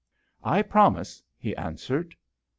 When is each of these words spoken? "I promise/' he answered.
"I 0.57 0.63
promise/' 0.63 1.21
he 1.37 1.55
answered. 1.55 2.15